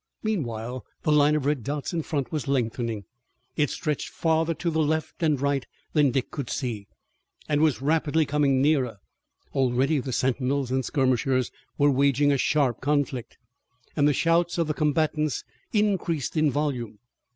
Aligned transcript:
Meanwhile 0.23 0.83
the 1.03 1.11
line 1.11 1.35
of 1.35 1.45
red 1.45 1.63
dots 1.63 1.93
in 1.93 2.01
front 2.01 2.31
was 2.31 2.47
lengthening. 2.47 3.05
It 3.55 3.69
stretched 3.69 4.09
farther 4.09 4.55
to 4.55 4.71
left 4.71 5.21
and 5.21 5.39
right 5.39 5.63
than 5.93 6.09
Dick 6.09 6.31
could 6.31 6.49
see, 6.49 6.87
and 7.47 7.61
was 7.61 7.83
rapidly 7.83 8.25
coming 8.25 8.63
nearer. 8.63 8.97
Already 9.53 9.99
the 9.99 10.11
sentinels 10.11 10.71
and 10.71 10.83
skirmishers 10.83 11.51
were 11.77 11.91
waging 11.91 12.31
a 12.31 12.39
sharp 12.39 12.81
conflict, 12.81 13.37
and 13.95 14.07
the 14.07 14.13
shouts 14.13 14.57
of 14.57 14.65
the 14.65 14.73
combatants 14.73 15.43
increased 15.71 16.35
in 16.35 16.49
volume. 16.49 16.97